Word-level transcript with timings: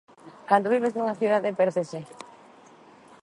Cando 0.49 0.71
vives 0.73 0.93
nunha 0.93 1.19
cidade 1.21 1.57
pérdese. 1.59 1.99